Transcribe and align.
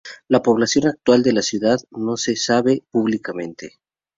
La 0.29 0.41
población 0.41 0.87
actual 0.87 1.21
de 1.21 1.31
la 1.31 1.43
ciudad 1.43 1.77
no 1.91 2.17
se 2.17 2.35
sabe 2.35 2.81
públicamente. 2.89 3.77